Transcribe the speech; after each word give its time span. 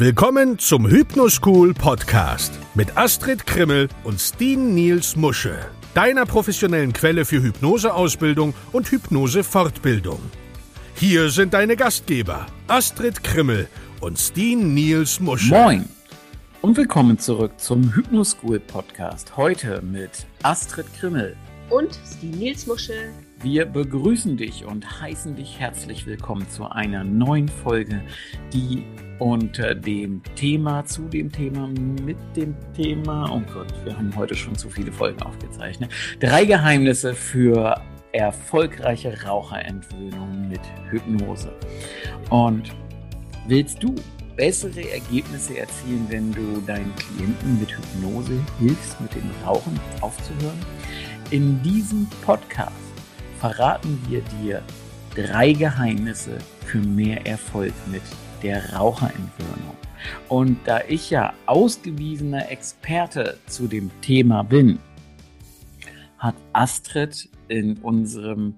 Willkommen 0.00 0.60
zum 0.60 0.86
Hypnoschool 0.88 1.74
Podcast 1.74 2.56
mit 2.74 2.96
Astrid 2.96 3.44
Krimmel 3.48 3.88
und 4.04 4.20
Steen 4.20 4.72
Niels 4.72 5.16
Musche, 5.16 5.58
deiner 5.92 6.24
professionellen 6.24 6.92
Quelle 6.92 7.24
für 7.24 7.42
Hypnoseausbildung 7.42 8.54
und 8.70 8.88
Hypnosefortbildung. 8.92 10.20
Hier 10.94 11.30
sind 11.30 11.52
deine 11.52 11.74
Gastgeber 11.74 12.46
Astrid 12.68 13.24
Krimmel 13.24 13.66
und 14.00 14.20
Steen 14.20 14.72
Niels 14.72 15.18
Musche. 15.18 15.52
Moin 15.52 15.88
und 16.62 16.76
willkommen 16.76 17.18
zurück 17.18 17.58
zum 17.58 17.92
Hypnoschool 17.92 18.60
Podcast. 18.60 19.36
Heute 19.36 19.82
mit 19.82 20.26
Astrid 20.44 20.86
Krimmel 20.94 21.36
und 21.70 21.98
Steen 22.06 22.38
Niels 22.38 22.68
Musche. 22.68 23.10
Wir 23.42 23.66
begrüßen 23.66 24.36
dich 24.36 24.64
und 24.64 25.00
heißen 25.00 25.34
dich 25.34 25.58
herzlich 25.58 26.06
willkommen 26.06 26.48
zu 26.48 26.70
einer 26.70 27.02
neuen 27.02 27.48
Folge, 27.48 28.00
die 28.52 28.84
unter 29.18 29.74
dem 29.74 30.22
Thema, 30.34 30.84
zu 30.84 31.02
dem 31.02 31.30
Thema, 31.30 31.68
mit 32.04 32.16
dem 32.36 32.54
Thema, 32.74 33.30
oh 33.32 33.42
Gott, 33.52 33.72
wir 33.84 33.96
haben 33.96 34.14
heute 34.16 34.34
schon 34.34 34.54
zu 34.56 34.70
viele 34.70 34.92
Folgen 34.92 35.20
aufgezeichnet, 35.22 35.90
drei 36.20 36.44
Geheimnisse 36.44 37.14
für 37.14 37.80
erfolgreiche 38.12 39.22
Raucherentwöhnung 39.22 40.48
mit 40.48 40.60
Hypnose. 40.90 41.52
Und 42.30 42.70
willst 43.46 43.82
du 43.82 43.94
bessere 44.36 44.90
Ergebnisse 44.92 45.58
erzielen, 45.58 46.06
wenn 46.08 46.32
du 46.32 46.60
deinen 46.66 46.94
Klienten 46.96 47.58
mit 47.60 47.70
Hypnose 47.70 48.38
hilfst, 48.60 49.00
mit 49.00 49.14
dem 49.14 49.30
Rauchen 49.44 49.78
aufzuhören? 50.00 50.58
In 51.30 51.60
diesem 51.62 52.06
Podcast 52.24 52.72
verraten 53.38 54.00
wir 54.08 54.22
dir 54.40 54.62
drei 55.14 55.52
Geheimnisse 55.52 56.38
für 56.64 56.78
mehr 56.78 57.26
Erfolg 57.26 57.74
mit 57.90 58.02
der 58.42 58.74
Raucherentwöhnung. 58.74 59.76
Und 60.28 60.58
da 60.64 60.80
ich 60.88 61.10
ja 61.10 61.34
ausgewiesener 61.46 62.50
Experte 62.50 63.38
zu 63.46 63.66
dem 63.66 63.90
Thema 64.00 64.42
bin, 64.42 64.78
hat 66.18 66.36
Astrid 66.52 67.28
in 67.48 67.78
unserem 67.78 68.54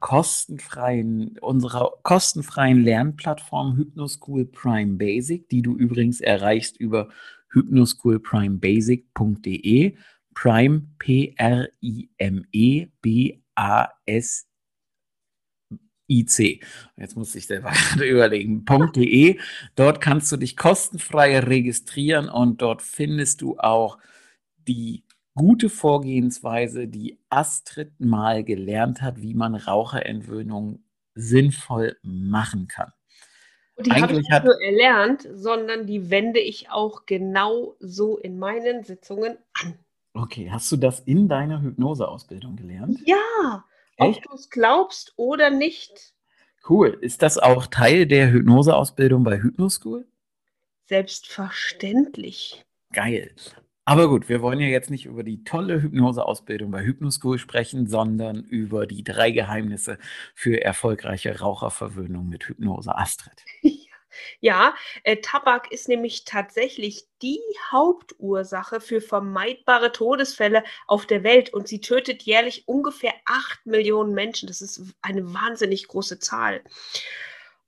kostenfreien, 0.00 1.38
unserer 1.40 1.92
kostenfreien 2.02 2.84
Lernplattform 2.84 3.76
Hypnoschool 3.76 4.44
Prime 4.44 4.96
Basic, 4.96 5.48
die 5.48 5.62
du 5.62 5.74
übrigens 5.76 6.20
erreichst 6.20 6.78
über 6.78 7.08
hypnoschoolprimebasic.de, 7.52 9.96
Prime 10.34 10.82
P-R-I-M-E 10.98 12.86
B-A-S 13.00 14.46
IC. 16.08 16.64
Jetzt 16.96 17.16
muss 17.16 17.34
ich 17.34 17.46
selber 17.46 17.72
überlegen. 18.02 18.64
.de. 18.94 19.38
Dort 19.74 20.00
kannst 20.00 20.30
du 20.32 20.36
dich 20.36 20.56
kostenfrei 20.56 21.38
registrieren 21.38 22.28
und 22.28 22.62
dort 22.62 22.82
findest 22.82 23.40
du 23.40 23.58
auch 23.58 23.98
die 24.66 25.04
gute 25.34 25.68
Vorgehensweise, 25.68 26.86
die 26.86 27.18
Astrid 27.28 27.98
mal 27.98 28.44
gelernt 28.44 29.02
hat, 29.02 29.20
wie 29.20 29.34
man 29.34 29.54
Raucherentwöhnung 29.54 30.84
sinnvoll 31.14 31.96
machen 32.02 32.68
kann. 32.68 32.92
Und 33.76 33.86
die 33.86 33.92
habe 33.92 34.12
ich 34.12 34.18
nicht 34.18 34.44
nur 34.44 34.62
erlernt, 34.62 35.28
sondern 35.32 35.86
die 35.86 36.08
wende 36.10 36.38
ich 36.38 36.70
auch 36.70 37.06
genau 37.06 37.74
so 37.80 38.16
in 38.18 38.38
meinen 38.38 38.84
Sitzungen 38.84 39.36
an. 39.54 39.74
Okay, 40.12 40.48
hast 40.50 40.70
du 40.70 40.76
das 40.76 41.00
in 41.00 41.28
deiner 41.28 41.60
Hypnoseausbildung 41.60 42.54
gelernt? 42.54 43.00
Ja, 43.04 43.64
Echt? 43.96 44.18
ob 44.18 44.22
du 44.24 44.34
es 44.34 44.50
glaubst 44.50 45.12
oder 45.16 45.50
nicht. 45.50 46.14
Cool. 46.68 46.96
Ist 47.00 47.22
das 47.22 47.38
auch 47.38 47.66
Teil 47.66 48.06
der 48.06 48.30
Hypnoseausbildung 48.30 49.22
bei 49.22 49.38
Hypnoschool? 49.40 50.06
Selbstverständlich. 50.86 52.64
Geil. 52.92 53.34
Aber 53.86 54.08
gut, 54.08 54.30
wir 54.30 54.40
wollen 54.40 54.60
ja 54.60 54.68
jetzt 54.68 54.90
nicht 54.90 55.04
über 55.04 55.22
die 55.22 55.44
tolle 55.44 55.82
Hypnoseausbildung 55.82 56.70
bei 56.70 56.82
Hypnoschool 56.82 57.38
sprechen, 57.38 57.86
sondern 57.86 58.42
über 58.44 58.86
die 58.86 59.04
drei 59.04 59.30
Geheimnisse 59.30 59.98
für 60.34 60.62
erfolgreiche 60.62 61.38
Raucherverwöhnung 61.40 62.28
mit 62.28 62.48
Hypnose. 62.48 62.96
Astrid. 62.96 63.44
Ja, 64.40 64.74
äh, 65.02 65.16
Tabak 65.16 65.70
ist 65.72 65.88
nämlich 65.88 66.24
tatsächlich 66.24 67.06
die 67.22 67.40
Hauptursache 67.70 68.80
für 68.80 69.00
vermeidbare 69.00 69.92
Todesfälle 69.92 70.64
auf 70.86 71.06
der 71.06 71.24
Welt 71.24 71.52
und 71.52 71.68
sie 71.68 71.80
tötet 71.80 72.22
jährlich 72.22 72.68
ungefähr 72.68 73.14
8 73.26 73.66
Millionen 73.66 74.14
Menschen. 74.14 74.46
Das 74.46 74.60
ist 74.60 74.82
eine 75.02 75.32
wahnsinnig 75.34 75.88
große 75.88 76.18
Zahl. 76.18 76.62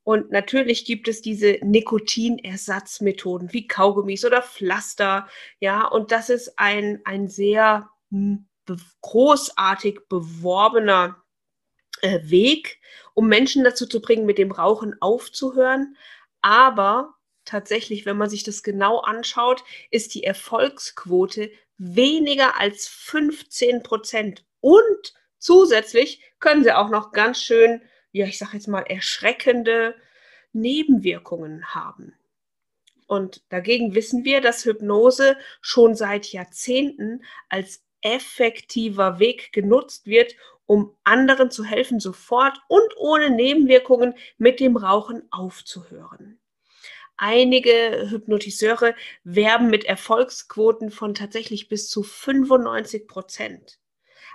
Und 0.07 0.31
natürlich 0.31 0.85
gibt 0.85 1.09
es 1.09 1.21
diese 1.21 1.59
Nikotinersatzmethoden 1.63 3.53
wie 3.53 3.67
Kaugummis 3.67 4.25
oder 4.25 4.41
Pflaster. 4.41 5.27
Ja, 5.59 5.85
und 5.85 6.13
das 6.13 6.31
ist 6.31 6.61
ein, 6.61 7.01
ein 7.05 7.27
sehr 7.27 7.91
hm, 8.11 8.47
be 8.67 8.77
großartig 9.01 10.03
beworbener 10.09 11.25
äh, 12.03 12.21
Weg, 12.23 12.79
um 13.15 13.27
Menschen 13.27 13.65
dazu 13.65 13.87
zu 13.87 14.01
bringen, 14.01 14.27
mit 14.27 14.39
dem 14.39 14.53
Rauchen 14.53 14.95
aufzuhören. 15.01 15.97
Aber 16.47 17.17
tatsächlich, 17.45 18.07
wenn 18.07 18.17
man 18.17 18.31
sich 18.31 18.45
das 18.45 18.63
genau 18.63 19.01
anschaut, 19.01 19.65
ist 19.91 20.15
die 20.15 20.23
Erfolgsquote 20.23 21.51
weniger 21.77 22.61
als 22.61 22.87
15 22.87 23.83
Prozent. 23.83 24.45
Und 24.61 25.13
zusätzlich 25.39 26.23
können 26.39 26.63
sie 26.63 26.71
auch 26.71 26.89
noch 26.89 27.11
ganz 27.11 27.43
schön, 27.43 27.83
ja, 28.13 28.27
ich 28.27 28.39
sage 28.39 28.53
jetzt 28.59 28.69
mal, 28.69 28.83
erschreckende 28.83 29.97
Nebenwirkungen 30.53 31.75
haben. 31.75 32.15
Und 33.09 33.43
dagegen 33.49 33.97
wissen 33.97 34.25
wir, 34.25 34.41
dass 34.41 34.65
Hypnose 34.65 35.37
schon 35.61 35.97
seit 35.97 36.27
Jahrzehnten 36.27 37.25
als 37.49 37.85
effektiver 38.03 39.19
Weg 39.19 39.53
genutzt 39.53 40.07
wird, 40.07 40.37
um 40.67 40.95
anderen 41.05 41.51
zu 41.51 41.65
helfen, 41.65 42.01
sofort 42.01 42.59
und 42.69 42.97
ohne 42.97 43.31
Nebenwirkungen 43.31 44.15
mit 44.39 44.61
dem 44.61 44.77
Rauchen 44.77 45.23
aufzuhören. 45.31 46.39
Einige 47.17 48.09
Hypnotiseure 48.11 48.95
werben 49.25 49.71
mit 49.71 49.85
Erfolgsquoten 49.85 50.91
von 50.91 51.15
tatsächlich 51.15 51.69
bis 51.69 51.89
zu 51.89 52.03
95 52.03 53.09
Prozent. 53.09 53.79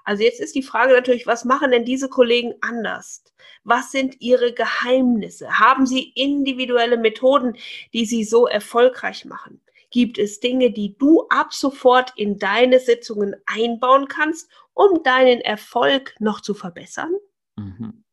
Also 0.04 0.24
jetzt 0.24 0.40
ist 0.40 0.56
die 0.56 0.64
Frage 0.64 0.94
natürlich, 0.94 1.28
was 1.28 1.46
machen 1.46 1.70
denn 1.70 1.86
diese 1.86 2.10
Kollegen 2.10 2.56
anders? 2.62 3.24
Was 3.64 3.92
sind 3.92 4.20
ihre 4.20 4.52
Geheimnisse? 4.54 5.60
Haben 5.60 5.86
sie 5.86 6.12
individuelle 6.16 6.98
Methoden, 6.98 7.56
die 7.94 8.06
sie 8.06 8.24
so 8.24 8.48
erfolgreich 8.48 9.26
machen? 9.26 9.62
Gibt 9.92 10.18
es 10.18 10.40
Dinge, 10.40 10.72
die 10.72 10.98
du 10.98 11.28
ab 11.30 11.54
sofort 11.54 12.14
in 12.16 12.38
deine 12.38 12.80
Sitzungen 12.80 13.36
einbauen 13.46 14.08
kannst, 14.08 14.50
um 14.74 15.04
deinen 15.04 15.42
Erfolg 15.42 16.16
noch 16.20 16.42
zu 16.42 16.54
verbessern? 16.54 17.14
Mhm. 17.58 18.04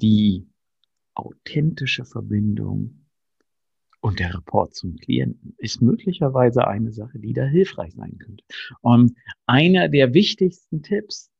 Die 0.00 0.46
authentische 1.14 2.04
Verbindung 2.04 3.06
und 4.00 4.20
der 4.20 4.34
Rapport 4.34 4.74
zum 4.74 4.96
Klienten 4.96 5.54
ist 5.58 5.80
möglicherweise 5.80 6.66
eine 6.66 6.92
Sache, 6.92 7.18
die 7.18 7.32
da 7.32 7.44
hilfreich 7.44 7.94
sein 7.94 8.18
könnte. 8.18 8.44
Und 8.80 9.16
einer 9.46 9.88
der 9.88 10.12
wichtigsten 10.12 10.82
Tipps 10.82 11.30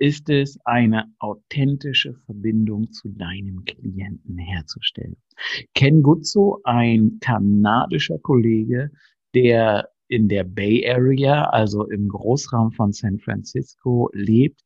ist 0.00 0.30
es, 0.30 0.58
eine 0.64 1.12
authentische 1.18 2.14
Verbindung 2.24 2.90
zu 2.90 3.10
deinem 3.10 3.64
Klienten 3.66 4.38
herzustellen. 4.38 5.16
Ken 5.74 6.02
Guzzo, 6.02 6.58
ein 6.64 7.18
kanadischer 7.20 8.18
Kollege, 8.18 8.90
der 9.34 9.90
in 10.08 10.28
der 10.28 10.44
Bay 10.44 10.88
Area, 10.90 11.44
also 11.50 11.86
im 11.86 12.08
Großraum 12.08 12.72
von 12.72 12.92
San 12.92 13.18
Francisco 13.18 14.08
lebt, 14.12 14.62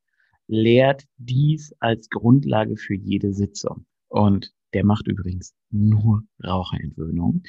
lehrt 0.47 1.03
dies 1.17 1.73
als 1.79 2.09
Grundlage 2.09 2.77
für 2.77 2.95
jede 2.95 3.33
Sitzung. 3.33 3.85
Und 4.07 4.53
der 4.73 4.85
macht 4.85 5.07
übrigens 5.07 5.53
nur 5.69 6.23
Raucherentwöhnung. 6.43 7.43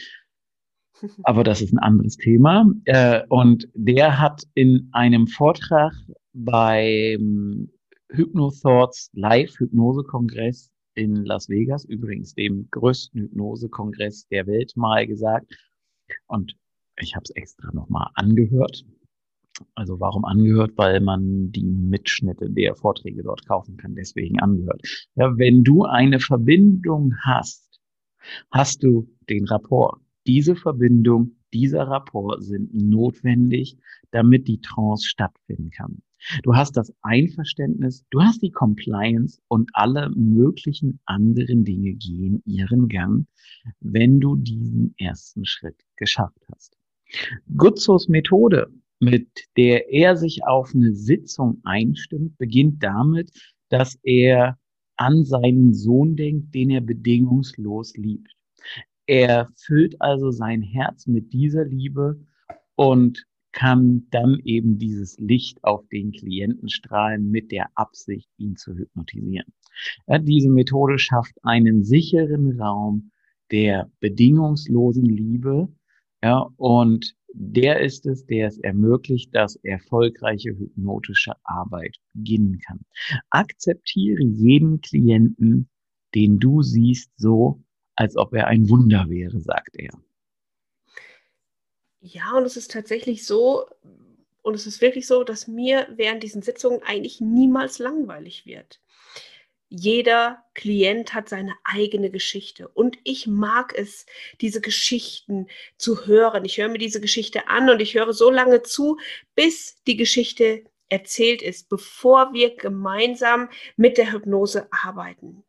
Aber 1.23 1.45
das 1.45 1.63
ist 1.63 1.73
ein 1.73 1.79
anderes 1.79 2.17
Thema. 2.17 2.69
Äh, 2.85 3.23
und 3.29 3.69
der 3.75 4.19
hat 4.19 4.43
in 4.55 4.89
einem 4.93 5.27
Vortrag 5.29 5.93
beim 6.33 7.71
Hypnothoughts 8.11 9.11
Live-Hypnose-Kongress 9.15 10.71
in 10.95 11.25
Las 11.25 11.49
Vegas, 11.49 11.85
übrigens 11.85 12.35
dem 12.35 12.69
größten 12.71 13.23
Hypnose-Kongress 13.23 14.29
der 14.29 14.47
Welt, 14.47 14.73
mal 14.77 15.07
gesagt. 15.07 15.55
Und 16.27 16.57
ich 16.99 17.15
habe 17.15 17.25
es 17.25 17.31
extra 17.31 17.73
nochmal 17.73 18.09
angehört. 18.15 18.85
Also 19.75 20.01
warum 20.01 20.25
angehört? 20.25 20.73
Weil 20.77 21.01
man 21.01 21.51
die 21.51 21.65
Mitschnitte 21.65 22.51
der 22.51 22.75
Vorträge 22.75 23.23
dort 23.23 23.47
kaufen 23.47 23.77
kann, 23.77 23.95
deswegen 23.95 24.39
angehört. 24.41 24.83
Ja, 25.15 25.37
wenn 25.39 25.65
du 25.65 25.85
eine 25.85 26.21
Verbindung 26.21 27.15
hast, 27.23 27.81
hast 28.51 28.83
du 28.83 29.09
den 29.29 29.47
Rapport. 29.47 30.01
Diese 30.27 30.57
Verbindung, 30.57 31.37
dieser 31.53 31.89
Rapport 31.89 32.43
sind 32.43 32.75
notwendig, 32.75 33.79
damit 34.11 34.49
die 34.49 34.61
Trance 34.61 35.07
stattfinden 35.07 35.71
kann. 35.71 36.03
Du 36.43 36.55
hast 36.55 36.77
das 36.77 36.93
Einverständnis, 37.03 38.05
du 38.11 38.21
hast 38.21 38.43
die 38.43 38.51
Compliance 38.51 39.41
und 39.49 39.71
alle 39.75 40.11
möglichen 40.11 41.01
anderen 41.05 41.65
Dinge 41.65 41.95
gehen 41.95 42.43
ihren 42.47 42.89
Gang, 42.89 43.27
wenn 43.81 44.21
du 44.21 44.37
diesen 44.37 44.95
ersten 44.99 45.45
Schritt 45.45 45.85
geschafft 45.97 46.41
hast. 46.53 46.77
Gutzos 47.57 48.09
Methode, 48.09 48.69
mit 48.99 49.29
der 49.57 49.93
er 49.93 50.17
sich 50.17 50.45
auf 50.45 50.75
eine 50.75 50.93
Sitzung 50.93 51.61
einstimmt, 51.65 52.37
beginnt 52.39 52.83
damit, 52.83 53.31
dass 53.69 53.99
er 54.03 54.59
an 54.97 55.25
seinen 55.25 55.75
Sohn 55.75 56.17
denkt, 56.17 56.55
den 56.55 56.71
er 56.71 56.81
bedingungslos 56.81 57.97
liebt. 57.97 58.35
Er 59.07 59.49
füllt 59.57 60.01
also 60.01 60.31
sein 60.31 60.63
Herz 60.63 61.07
mit 61.07 61.33
dieser 61.33 61.65
Liebe 61.65 62.19
und 62.75 63.27
kann 63.57 64.07
dann 64.11 64.39
eben 64.45 64.79
dieses 64.79 65.19
Licht 65.19 65.65
auf 65.65 65.89
den 65.89 66.13
Klienten 66.13 66.69
strahlen 66.69 67.31
mit 67.31 67.51
der 67.51 67.71
Absicht, 67.75 68.29
ihn 68.37 68.57
zu 68.57 68.75
hypnotisieren. 68.75 69.51
Ja, 70.07 70.19
diese 70.19 70.51
Methode 70.51 70.99
schafft 70.99 71.35
einen 71.43 71.83
sicheren 71.83 72.61
Raum 72.61 73.13
der 73.51 73.91
bedingungslosen 74.01 75.07
Liebe. 75.07 75.69
Ja, 76.23 76.51
und 76.57 77.17
der 77.33 77.81
ist 77.81 78.05
es, 78.05 78.27
der 78.27 78.49
es 78.49 78.59
ermöglicht, 78.59 79.35
dass 79.35 79.57
erfolgreiche 79.57 80.51
hypnotische 80.51 81.33
Arbeit 81.43 81.97
beginnen 82.13 82.59
kann. 82.59 82.81
Akzeptiere 83.31 84.23
jeden 84.23 84.83
Klienten, 84.83 85.71
den 86.15 86.39
du 86.39 86.61
siehst, 86.61 87.11
so, 87.17 87.63
als 87.95 88.19
ob 88.19 88.35
er 88.35 88.49
ein 88.49 88.69
Wunder 88.69 89.07
wäre, 89.09 89.41
sagt 89.41 89.77
er. 89.77 89.93
Ja, 92.09 92.35
und 92.37 92.45
es 92.45 92.57
ist 92.57 92.71
tatsächlich 92.71 93.27
so, 93.27 93.67
und 94.43 94.55
es 94.55 94.67
ist 94.67 94.81
wirklich 94.81 95.09
so, 95.09 95.25
dass 95.25 95.49
mir 95.49 95.89
während 95.91 96.23
diesen 96.23 96.41
Sitzungen 96.41 96.81
eigentlich 96.85 97.21
niemals 97.21 97.81
langweilig 97.81 98.47
wird. 98.47 98.81
Jeder 99.69 100.45
Klient 100.55 101.15
hat 101.15 101.29
seine 101.29 101.57
eigene 101.65 102.11
Geschichte 102.11 102.69
und 102.69 102.97
ich 103.03 103.27
mag 103.27 103.77
es, 103.77 104.07
diese 104.41 104.61
Geschichten 104.61 105.49
zu 105.79 106.07
hören. 106.07 106.45
Ich 106.45 106.59
höre 106.59 106.69
mir 106.69 106.79
diese 106.79 107.01
Geschichte 107.01 107.49
an 107.49 107.69
und 107.69 107.81
ich 107.81 107.95
höre 107.97 108.13
so 108.13 108.31
lange 108.31 108.63
zu, 108.63 108.99
bis 109.35 109.83
die 109.89 109.97
Geschichte 109.97 110.63
erzählt 110.89 111.43
ist, 111.43 111.69
bevor 111.69 112.33
wir 112.33 112.55
gemeinsam 112.55 113.49
mit 113.77 113.99
der 113.99 114.13
Hypnose 114.13 114.69
arbeiten. 114.71 115.43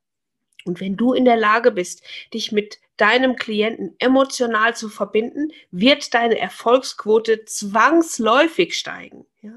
Und 0.65 0.81
wenn 0.81 0.97
du 0.97 1.13
in 1.13 1.25
der 1.25 1.37
Lage 1.37 1.71
bist, 1.71 2.03
dich 2.33 2.51
mit 2.51 2.79
deinem 2.97 3.35
Klienten 3.35 3.95
emotional 3.99 4.75
zu 4.75 4.89
verbinden, 4.89 5.51
wird 5.71 6.13
deine 6.13 6.37
Erfolgsquote 6.37 7.45
zwangsläufig 7.45 8.77
steigen. 8.77 9.25
Ja? 9.41 9.53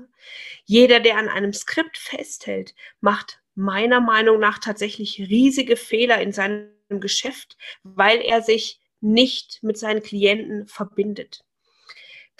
Jeder, 0.65 1.01
der 1.01 1.17
an 1.17 1.29
einem 1.29 1.53
Skript 1.53 1.99
festhält, 1.99 2.75
macht 3.01 3.41
meiner 3.55 4.01
Meinung 4.01 4.39
nach 4.39 4.59
tatsächlich 4.59 5.19
riesige 5.19 5.77
Fehler 5.77 6.21
in 6.21 6.33
seinem 6.33 6.71
Geschäft, 6.89 7.57
weil 7.83 8.21
er 8.21 8.43
sich 8.43 8.81
nicht 9.01 9.63
mit 9.63 9.79
seinen 9.79 10.03
Klienten 10.03 10.67
verbindet 10.67 11.45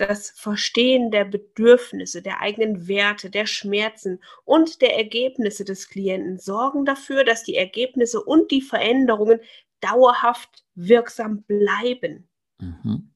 das 0.01 0.31
Verstehen 0.31 1.11
der 1.11 1.25
Bedürfnisse, 1.25 2.23
der 2.23 2.41
eigenen 2.41 2.89
Werte, 2.89 3.31
der 3.31 3.47
Schmerzen 3.47 4.21
und 4.45 4.81
der 4.81 4.97
Ergebnisse 4.97 5.65
des 5.65 5.89
Klienten 5.89 6.39
sorgen 6.39 6.85
dafür, 6.85 7.25
dass 7.25 7.45
die 7.45 7.57
Ergebnisse 7.57 8.23
und 8.23 8.51
die 8.51 8.63
Veränderungen 8.63 9.41
dauerhaft 9.81 10.65
wirksam 10.75 11.43
bleiben. 11.43 12.29
Mhm. 12.59 13.11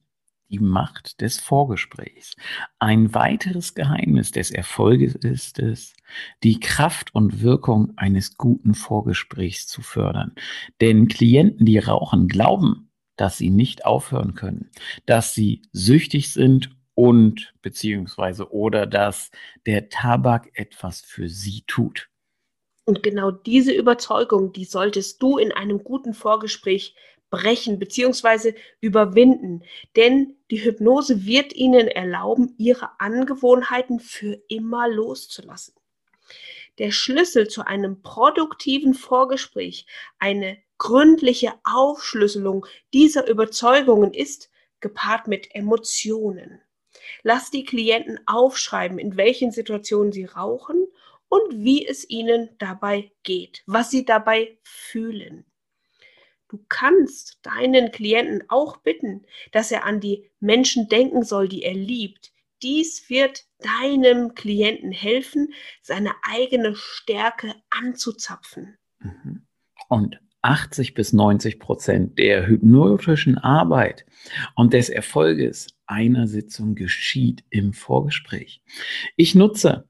Die 0.49 0.59
Macht 0.59 1.21
des 1.21 1.39
Vorgesprächs. 1.39 2.35
Ein 2.77 3.15
weiteres 3.15 3.73
Geheimnis 3.73 4.31
des 4.31 4.51
Erfolges 4.51 5.15
ist 5.15 5.57
es, 5.57 5.95
die 6.43 6.59
Kraft 6.59 7.15
und 7.15 7.41
Wirkung 7.41 7.93
eines 7.97 8.37
guten 8.37 8.75
Vorgesprächs 8.75 9.65
zu 9.65 9.81
fördern. 9.81 10.35
Denn 10.81 11.07
Klienten, 11.07 11.65
die 11.65 11.79
rauchen, 11.79 12.27
glauben, 12.27 12.91
dass 13.15 13.37
sie 13.37 13.49
nicht 13.49 13.85
aufhören 13.85 14.35
können, 14.35 14.69
dass 15.05 15.33
sie 15.33 15.61
süchtig 15.71 16.31
sind 16.31 16.74
und 16.95 17.53
beziehungsweise 17.61 18.51
oder 18.51 18.87
dass 18.87 19.29
der 19.65 19.89
Tabak 19.89 20.49
etwas 20.53 21.01
für 21.01 21.29
sie 21.29 21.63
tut. 21.67 22.09
Und 22.85 23.03
genau 23.03 23.31
diese 23.31 23.73
Überzeugung, 23.73 24.53
die 24.53 24.65
solltest 24.65 25.21
du 25.21 25.37
in 25.37 25.51
einem 25.51 25.83
guten 25.83 26.13
Vorgespräch 26.13 26.95
brechen 27.29 27.79
beziehungsweise 27.79 28.55
überwinden. 28.79 29.63
Denn 29.95 30.37
die 30.51 30.63
Hypnose 30.63 31.25
wird 31.25 31.53
ihnen 31.53 31.87
erlauben, 31.87 32.53
ihre 32.57 32.99
Angewohnheiten 32.99 33.99
für 33.99 34.39
immer 34.47 34.87
loszulassen. 34.87 35.73
Der 36.77 36.91
Schlüssel 36.91 37.47
zu 37.47 37.65
einem 37.65 38.01
produktiven 38.01 38.93
Vorgespräch, 38.93 39.85
eine 40.19 40.57
gründliche 40.77 41.53
Aufschlüsselung 41.63 42.65
dieser 42.93 43.27
Überzeugungen 43.27 44.13
ist 44.13 44.49
gepaart 44.81 45.27
mit 45.27 45.55
Emotionen. 45.55 46.61
Lass 47.23 47.51
die 47.51 47.65
Klienten 47.65 48.19
aufschreiben, 48.25 48.99
in 48.99 49.17
welchen 49.17 49.51
Situationen 49.51 50.11
sie 50.11 50.25
rauchen 50.25 50.87
und 51.29 51.63
wie 51.63 51.85
es 51.85 52.09
ihnen 52.09 52.49
dabei 52.59 53.11
geht, 53.23 53.63
was 53.65 53.91
sie 53.91 54.05
dabei 54.05 54.57
fühlen. 54.63 55.45
Du 56.47 56.63
kannst 56.69 57.39
deinen 57.41 57.91
Klienten 57.91 58.43
auch 58.49 58.77
bitten, 58.77 59.25
dass 59.51 59.71
er 59.71 59.83
an 59.83 59.99
die 59.99 60.29
Menschen 60.39 60.87
denken 60.87 61.23
soll, 61.23 61.47
die 61.47 61.63
er 61.63 61.73
liebt. 61.73 62.31
Dies 62.61 63.09
wird 63.09 63.45
deinem 63.59 64.35
Klienten 64.35 64.91
helfen, 64.91 65.53
seine 65.81 66.13
eigene 66.23 66.75
Stärke 66.75 67.55
anzuzapfen. 67.69 68.77
Mhm. 68.99 69.45
Und 69.89 70.19
80 70.45 70.93
bis 70.93 71.11
90 71.11 71.59
Prozent 71.59 72.19
der 72.19 72.45
hypnotischen 72.45 73.39
Arbeit 73.39 74.05
und 74.55 74.73
des 74.73 74.89
Erfolges 74.89 75.67
einer 75.87 76.27
Sitzung 76.27 76.75
geschieht 76.75 77.43
im 77.49 77.73
Vorgespräch. 77.73 78.61
Ich 79.15 79.33
nutze 79.33 79.87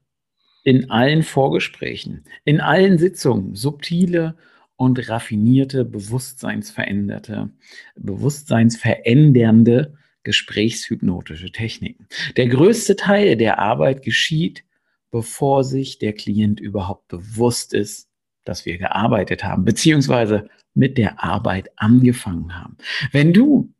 in 0.64 0.90
allen 0.90 1.22
Vorgesprächen, 1.22 2.24
in 2.44 2.60
allen 2.60 2.96
Sitzungen 2.96 3.54
subtile 3.54 4.36
und 4.76 5.08
raffinierte, 5.10 5.84
bewusstseinsveränderte, 5.84 7.50
bewusstseinsverändernde 7.96 9.94
gesprächshypnotische 10.22 11.52
Techniken. 11.52 12.08
Der 12.36 12.48
größte 12.48 12.96
Teil 12.96 13.36
der 13.36 13.58
Arbeit 13.58 14.02
geschieht, 14.02 14.64
bevor 15.10 15.64
sich 15.64 15.98
der 15.98 16.14
Klient 16.14 16.60
überhaupt 16.60 17.08
bewusst 17.08 17.74
ist, 17.74 18.08
dass 18.48 18.64
wir 18.64 18.78
gearbeitet 18.78 19.44
haben, 19.44 19.64
beziehungsweise 19.64 20.48
mit 20.74 20.98
der 20.98 21.22
Arbeit 21.22 21.70
angefangen 21.76 22.58
haben. 22.58 22.76
Wenn 23.12 23.32
du 23.32 23.72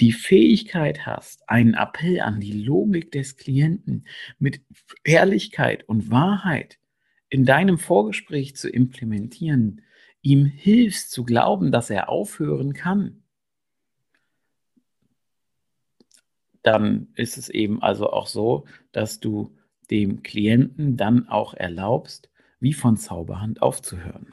die 0.00 0.12
Fähigkeit 0.12 1.06
hast, 1.06 1.48
einen 1.48 1.74
Appell 1.74 2.20
an 2.20 2.40
die 2.40 2.52
Logik 2.52 3.12
des 3.12 3.36
Klienten 3.36 4.06
mit 4.38 4.60
Ehrlichkeit 5.04 5.88
und 5.88 6.10
Wahrheit 6.10 6.78
in 7.28 7.44
deinem 7.44 7.78
Vorgespräch 7.78 8.56
zu 8.56 8.68
implementieren, 8.68 9.82
ihm 10.22 10.44
hilfst 10.44 11.10
zu 11.10 11.24
glauben, 11.24 11.72
dass 11.72 11.88
er 11.88 12.08
aufhören 12.08 12.74
kann, 12.74 13.22
dann 16.62 17.08
ist 17.14 17.38
es 17.38 17.48
eben 17.48 17.80
also 17.80 18.10
auch 18.10 18.26
so, 18.26 18.66
dass 18.92 19.20
du 19.20 19.56
dem 19.90 20.22
Klienten 20.22 20.96
dann 20.96 21.28
auch 21.28 21.54
erlaubst, 21.54 22.28
wie 22.60 22.72
von 22.72 22.96
Zauberhand 22.96 23.62
aufzuhören. 23.62 24.32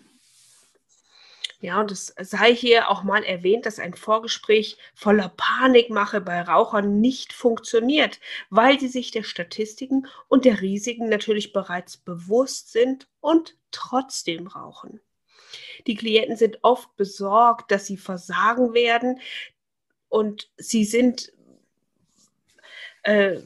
Ja, 1.64 1.80
und 1.80 1.94
es 1.94 2.14
sei 2.20 2.54
hier 2.54 2.90
auch 2.90 3.04
mal 3.04 3.24
erwähnt, 3.24 3.66
dass 3.66 3.80
ein 3.80 3.94
Vorgespräch 3.94 4.78
voller 4.94 5.30
Panikmache 5.30 6.20
bei 6.20 6.42
Rauchern 6.42 7.00
nicht 7.00 7.32
funktioniert, 7.32 8.20
weil 8.50 8.82
sie 8.82 8.90
sich 8.90 9.12
der 9.12 9.24
Statistiken 9.24 10.08
und 10.28 10.44
der 10.44 10.60
Risiken 10.60 11.08
natürlich 11.08 11.54
bereits 11.54 11.96
bewusst 11.96 12.74
sind 12.74 13.08
und 13.22 13.56
trotzdem 13.72 14.48
rauchen. 14.48 15.00
Die 15.88 15.96
Klienten 15.96 16.36
sind 16.36 16.60
oft 16.64 16.94
besorgt, 16.98 17.72
dass 17.72 17.86
sie 17.86 17.98
versagen 17.98 18.74
werden 18.74 19.22
und 20.10 20.52
sie 20.58 20.84
sind 20.84 21.32
äh, 23.04 23.40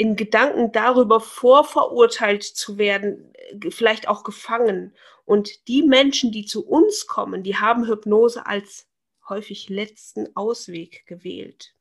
in 0.00 0.16
Gedanken 0.16 0.72
darüber 0.72 1.20
vorverurteilt 1.20 2.42
zu 2.42 2.78
werden, 2.78 3.34
äh, 3.34 3.70
vielleicht 3.70 4.08
auch 4.08 4.24
gefangen. 4.24 4.94
Und 5.26 5.68
die 5.68 5.82
Menschen, 5.82 6.32
die 6.32 6.46
zu 6.46 6.66
uns 6.66 7.06
kommen, 7.06 7.42
die 7.42 7.56
haben 7.56 7.86
Hypnose 7.86 8.46
als 8.46 8.86
häufig 9.28 9.68
letzten 9.68 10.34
Ausweg 10.34 11.04
gewählt. 11.04 11.74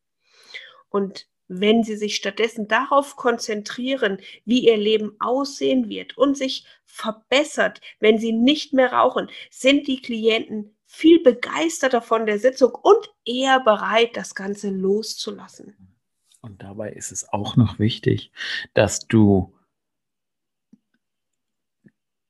Und 0.89 1.29
wenn 1.47 1.85
sie 1.85 1.95
sich 1.95 2.17
stattdessen 2.17 2.67
darauf 2.67 3.15
konzentrieren, 3.15 4.19
wie 4.43 4.67
ihr 4.67 4.75
Leben 4.75 5.15
aussehen 5.21 5.87
wird 5.87 6.17
und 6.17 6.37
sich 6.37 6.65
verbessert, 6.83 7.79
wenn 8.01 8.19
sie 8.19 8.33
nicht 8.33 8.73
mehr 8.73 8.91
rauchen, 8.91 9.29
sind 9.49 9.87
die 9.87 10.01
Klienten 10.01 10.75
viel 10.85 11.23
begeisterter 11.23 12.01
von 12.01 12.25
der 12.25 12.37
Sitzung 12.37 12.75
und 12.75 13.13
eher 13.23 13.61
bereit, 13.61 14.17
das 14.17 14.35
Ganze 14.35 14.71
loszulassen. 14.71 15.98
Und 16.41 16.63
dabei 16.63 16.91
ist 16.91 17.11
es 17.11 17.27
auch 17.29 17.55
noch 17.55 17.79
wichtig, 17.79 18.31
dass 18.73 19.07
du 19.07 19.53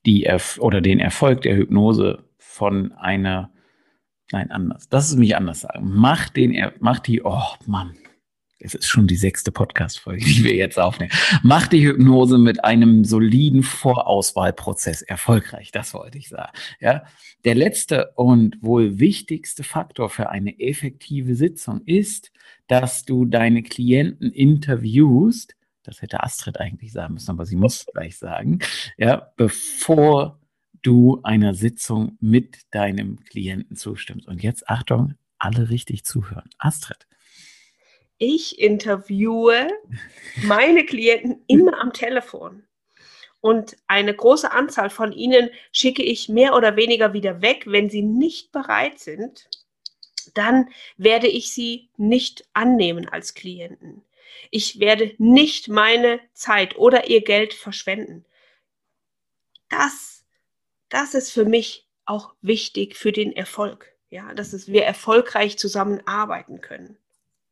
die 0.05 0.23
Erf 0.23 0.57
oder 0.59 0.81
den 0.81 0.99
Erfolg 0.99 1.41
der 1.41 1.55
Hypnose 1.55 2.23
von 2.37 2.91
einer, 2.93 3.51
nein, 4.31 4.49
anders. 4.51 4.89
Das 4.89 5.09
ist 5.09 5.17
mich 5.17 5.35
anders 5.35 5.61
sagen. 5.61 5.91
Mach 5.93 6.29
den, 6.29 6.71
mach 6.79 6.99
die, 6.99 7.21
oh 7.23 7.53
Mann, 7.65 7.95
es 8.59 8.75
ist 8.75 8.87
schon 8.87 9.07
die 9.07 9.15
sechste 9.15 9.51
Podcast-Folge, 9.51 10.23
die 10.23 10.43
wir 10.43 10.55
jetzt 10.55 10.77
aufnehmen. 10.77 11.11
Mach 11.43 11.67
die 11.67 11.85
Hypnose 11.87 12.37
mit 12.37 12.63
einem 12.63 13.05
soliden 13.05 13.63
Vorauswahlprozess 13.63 15.01
erfolgreich. 15.01 15.71
Das 15.71 15.93
wollte 15.93 16.17
ich 16.17 16.27
sagen. 16.29 16.51
Ja. 16.79 17.03
Der 17.45 17.55
letzte 17.55 18.11
und 18.15 18.57
wohl 18.61 18.99
wichtigste 18.99 19.63
Faktor 19.63 20.09
für 20.09 20.29
eine 20.29 20.59
effektive 20.59 21.35
Sitzung 21.35 21.81
ist, 21.85 22.31
dass 22.67 23.05
du 23.05 23.25
deine 23.25 23.63
Klienten 23.63 24.31
interviewst. 24.31 25.55
Das 25.83 26.01
hätte 26.01 26.21
Astrid 26.21 26.59
eigentlich 26.59 26.91
sagen 26.91 27.13
müssen, 27.13 27.31
aber 27.31 27.45
sie 27.45 27.55
muss 27.55 27.85
gleich 27.93 28.17
sagen. 28.17 28.59
Ja, 28.97 29.31
bevor 29.37 30.39
du 30.81 31.21
einer 31.23 31.53
Sitzung 31.53 32.17
mit 32.19 32.59
deinem 32.71 33.23
Klienten 33.23 33.77
zustimmst. 33.77 34.27
Und 34.27 34.43
jetzt 34.43 34.69
Achtung, 34.69 35.15
alle 35.37 35.69
richtig 35.69 36.03
zuhören. 36.03 36.49
Astrid 36.57 37.07
ich 38.19 38.59
interviewe 38.59 39.69
meine 40.43 40.85
Klienten 40.85 41.43
immer 41.47 41.81
am 41.81 41.93
Telefon. 41.93 42.67
Und 43.41 43.77
eine 43.88 44.13
große 44.13 44.51
Anzahl 44.51 44.89
von 44.89 45.13
ihnen 45.13 45.49
schicke 45.71 46.03
ich 46.03 46.27
mehr 46.27 46.53
oder 46.55 46.75
weniger 46.75 47.13
wieder 47.13 47.41
weg, 47.41 47.63
wenn 47.65 47.89
sie 47.89 48.01
nicht 48.01 48.51
bereit 48.51 48.99
sind. 48.99 49.49
Dann 50.33 50.69
werde 50.97 51.27
ich 51.27 51.53
sie 51.53 51.89
nicht 51.95 52.47
annehmen 52.53 53.07
als 53.07 53.33
Klienten. 53.33 54.03
Ich 54.51 54.79
werde 54.79 55.15
nicht 55.17 55.69
meine 55.69 56.19
Zeit 56.33 56.77
oder 56.77 57.09
ihr 57.09 57.23
Geld 57.23 57.53
verschwenden. 57.53 58.25
Das, 59.69 60.25
das 60.89 61.13
ist 61.13 61.31
für 61.31 61.45
mich 61.45 61.88
auch 62.05 62.33
wichtig 62.41 62.97
für 62.97 63.13
den 63.13 63.31
Erfolg. 63.31 63.95
Ja, 64.09 64.33
dass 64.33 64.67
wir 64.67 64.83
erfolgreich 64.83 65.57
zusammenarbeiten 65.59 66.61
können. 66.61 66.97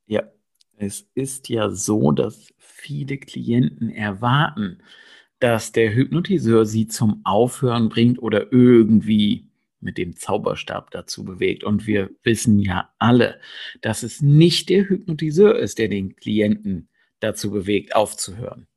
Ja, 0.07 0.24
es 0.77 1.10
ist 1.15 1.50
ja 1.50 1.69
so, 1.69 2.12
dass 2.12 2.53
viele 2.57 3.17
Klienten 3.17 3.89
erwarten, 3.89 4.79
dass 5.39 5.72
der 5.72 5.93
Hypnotiseur 5.93 6.65
sie 6.65 6.88
zum 6.88 7.22
Aufhören 7.24 7.89
bringt 7.89 8.22
oder 8.22 8.51
irgendwie 8.51 9.48
mit 9.79 9.98
dem 9.98 10.15
Zauberstab 10.15 10.91
dazu 10.91 11.24
bewegt. 11.24 11.63
Und 11.63 11.86
wir 11.86 12.10
wissen 12.24 12.60
ja 12.60 12.91
alle, 13.00 13.39
dass 13.81 14.03
es 14.03 14.22
nicht 14.22 14.69
der 14.69 14.88
Hypnotiseur 14.88 15.57
ist, 15.57 15.77
der 15.77 15.88
den 15.88 16.15
Klienten 16.15 16.89
dazu 17.19 17.51
bewegt, 17.51 17.96
aufzuhören. 17.96 18.67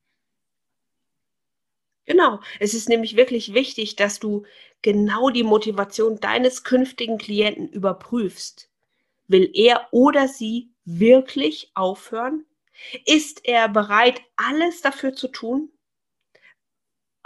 Genau, 2.06 2.40
es 2.58 2.74
ist 2.74 2.88
nämlich 2.88 3.16
wirklich 3.16 3.54
wichtig, 3.54 3.96
dass 3.96 4.18
du 4.18 4.44
genau 4.82 5.30
die 5.30 5.44
Motivation 5.44 6.18
deines 6.18 6.64
künftigen 6.64 7.18
Klienten 7.18 7.68
überprüfst. 7.68 8.68
Will 9.28 9.50
er 9.54 9.86
oder 9.92 10.26
sie 10.26 10.70
wirklich 10.98 11.70
aufhören? 11.74 12.44
Ist 13.04 13.46
er 13.46 13.68
bereit, 13.68 14.20
alles 14.36 14.80
dafür 14.80 15.14
zu 15.14 15.28
tun? 15.28 15.70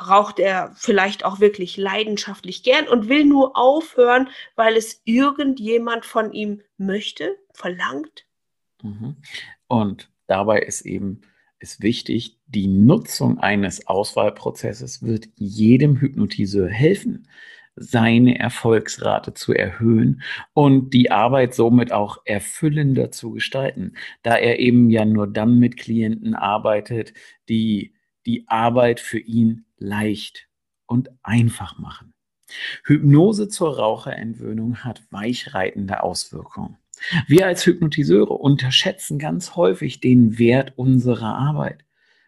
Raucht 0.01 0.41
er 0.41 0.75
vielleicht 0.77 1.25
auch 1.25 1.39
wirklich 1.39 1.77
leidenschaftlich 1.77 2.65
gern 2.65 2.89
und 2.89 3.09
will 3.09 3.25
nur 3.25 3.57
aufhören, 3.57 4.29
weil 4.57 4.77
es 4.77 5.01
irgendjemand 5.05 6.05
von 6.05 6.33
ihm 6.33 6.63
möchte, 6.77 7.39
verlangt? 7.53 8.27
Mhm. 8.83 9.17
Und 9.69 10.11
dabei 10.27 10.61
ist 10.61 10.83
eben 10.83 11.23
ist 11.61 11.83
wichtig, 11.83 12.39
die 12.47 12.67
Nutzung 12.67 13.39
eines 13.39 13.87
Auswahlprozesses 13.87 15.03
wird 15.03 15.29
jedem 15.37 15.99
Hypnotiseur 15.99 16.69
helfen 16.69 17.27
seine 17.77 18.39
Erfolgsrate 18.39 19.35
zu 19.35 19.53
erhöhen 19.53 20.23
und 20.53 20.91
die 20.95 21.11
Arbeit 21.11 21.55
somit 21.55 21.93
auch 21.93 22.19
erfüllender 22.25 23.11
zu 23.11 23.33
gestalten, 23.33 23.95
da 24.23 24.37
er 24.37 24.59
eben 24.59 24.91
ja 24.91 25.05
nur 25.05 25.27
dann 25.27 25.59
mit 25.59 25.77
Klienten 25.77 26.35
arbeitet, 26.35 27.15
die 27.49 27.95
die 28.27 28.45
Arbeit 28.49 29.01
für 29.01 29.19
ihn 29.19 29.67
leicht 29.77 30.49
und 30.87 31.11
einfach 31.23 31.79
machen. 31.79 32.15
Hypnose 32.85 33.49
zur 33.49 33.77
Raucherentwöhnung 33.77 34.85
hat 34.85 35.03
weichreitende 35.11 36.03
Auswirkungen. 36.03 36.77
Wir 37.27 37.47
als 37.47 37.67
Hypnotiseure 37.67 38.35
unterschätzen 38.35 39.19
ganz 39.19 39.57
häufig 39.57 40.01
den 40.01 40.39
Wert 40.39 40.73
unserer 40.77 41.35
Arbeit 41.37 41.85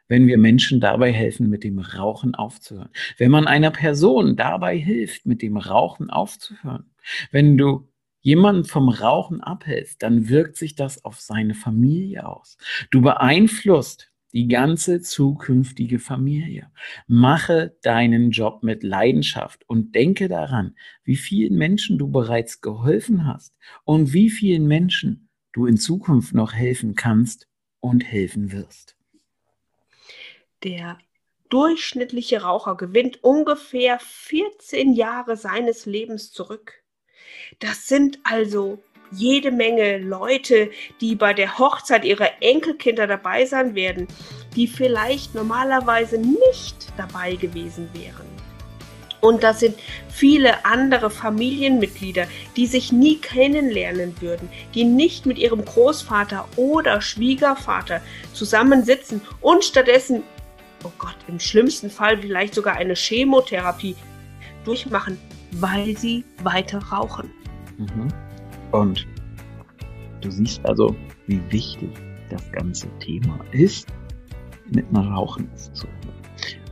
wenn 0.09 0.27
wir 0.27 0.39
Menschen 0.39 0.81
dabei 0.81 1.13
helfen, 1.13 1.49
mit 1.49 1.65
dem 1.65 1.79
Rauchen 1.79 2.35
aufzuhören. 2.35 2.91
Wenn 3.19 3.31
man 3.31 3.47
einer 3.47 3.71
Person 3.71 4.37
dabei 4.37 4.77
hilft, 4.79 5.27
mit 5.27 5.43
dem 5.43 5.57
Rauchen 5.57 6.11
aufzuhören. 6.11 6.91
Wenn 7.31 7.57
du 7.57 7.89
jemanden 8.21 8.65
vom 8.65 8.89
Rauchen 8.89 9.41
abhältst, 9.41 10.03
dann 10.03 10.29
wirkt 10.29 10.57
sich 10.57 10.75
das 10.75 11.05
auf 11.05 11.21
seine 11.21 11.55
Familie 11.55 12.27
aus. 12.27 12.57
Du 12.91 13.01
beeinflusst 13.01 14.11
die 14.33 14.49
ganze 14.49 15.01
zukünftige 15.01 15.99
Familie. 15.99 16.71
Mache 17.07 17.77
deinen 17.83 18.33
Job 18.33 18.63
mit 18.63 18.83
Leidenschaft 18.83 19.67
und 19.69 19.95
denke 19.95 20.29
daran, 20.29 20.75
wie 21.05 21.17
vielen 21.17 21.57
Menschen 21.57 21.99
du 21.99 22.11
bereits 22.11 22.61
geholfen 22.61 23.27
hast 23.27 23.57
und 23.85 24.13
wie 24.13 24.29
vielen 24.29 24.67
Menschen 24.67 25.29
du 25.53 25.67
in 25.67 25.77
Zukunft 25.79 26.35
noch 26.35 26.53
helfen 26.53 26.97
kannst 26.97 27.49
und 27.81 28.05
helfen 28.05 28.53
wirst 28.53 28.96
der 30.63 30.99
durchschnittliche 31.49 32.43
Raucher 32.43 32.77
gewinnt 32.77 33.23
ungefähr 33.23 33.99
14 33.99 34.93
Jahre 34.95 35.37
seines 35.37 35.87
Lebens 35.87 36.33
zurück. 36.33 36.83
Das 37.61 37.87
sind 37.87 38.19
also 38.25 38.83
jede 39.13 39.53
Menge 39.53 39.99
Leute, 39.99 40.71
die 41.01 41.15
bei 41.15 41.33
der 41.33 41.59
Hochzeit 41.59 42.05
ihrer 42.05 42.43
Enkelkinder 42.43 43.07
dabei 43.07 43.47
sein 43.47 43.75
werden, 43.75 44.09
die 44.57 44.67
vielleicht 44.67 45.35
normalerweise 45.35 46.19
nicht 46.19 46.89
dabei 46.97 47.37
gewesen 47.37 47.89
wären. 47.93 48.27
Und 49.21 49.43
das 49.43 49.61
sind 49.61 49.77
viele 50.09 50.65
andere 50.65 51.11
Familienmitglieder, 51.11 52.27
die 52.57 52.67
sich 52.67 52.93
nie 52.93 53.17
kennenlernen 53.17 54.15
würden, 54.21 54.49
die 54.75 54.85
nicht 54.85 55.27
mit 55.27 55.39
ihrem 55.39 55.65
Großvater 55.65 56.47
oder 56.57 57.01
Schwiegervater 57.01 58.01
zusammensitzen 58.35 59.21
und 59.41 59.65
stattdessen 59.65 60.23
oh 60.87 60.93
Gott, 60.99 61.17
im 61.29 61.41
schlimmsten 61.41 61.91
Fall 61.91 62.19
vielleicht 62.19 62.55
sogar 62.55 62.77
eine 62.77 62.95
Chemotherapie 62.95 63.97
durchmachen, 64.65 65.19
weil 65.53 65.97
sie 65.97 66.25
weiter 66.43 66.79
rauchen. 66.79 67.31
Mhm. 67.79 68.09
Und 68.73 69.07
du 70.21 70.31
siehst 70.31 70.65
also, 70.67 70.95
wie 71.27 71.41
wichtig 71.51 71.91
das 72.31 72.51
ganze 72.53 72.89
Thema 72.99 73.39
ist, 73.53 73.89
mit 74.73 74.87
einem 74.89 75.13
Rauchen 75.13 75.49
zu 75.57 75.87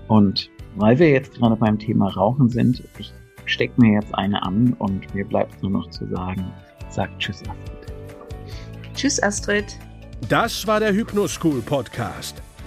Und 0.08 0.50
weil 0.76 0.98
wir 0.98 1.10
jetzt 1.10 1.34
gerade 1.34 1.56
beim 1.56 1.78
Thema 1.78 2.08
Rauchen 2.08 2.48
sind, 2.48 2.82
ich 2.98 3.12
stecke 3.46 3.80
mir 3.80 3.94
jetzt 3.94 4.14
eine 4.14 4.42
an 4.42 4.74
und 4.78 5.14
mir 5.14 5.24
bleibt 5.24 5.62
nur 5.62 5.70
noch 5.70 5.90
zu 5.90 6.06
sagen, 6.08 6.52
sag 6.88 7.16
Tschüss 7.18 7.42
Astrid. 7.42 7.92
Tschüss 8.94 9.22
Astrid. 9.22 9.78
Das 10.28 10.66
war 10.66 10.80
der 10.80 10.92
Hypnoschool 10.92 11.60
Podcast. 11.60 12.42